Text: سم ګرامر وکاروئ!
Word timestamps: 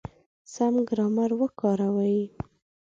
سم 0.53 0.73
ګرامر 0.89 1.31
وکاروئ! 1.39 2.19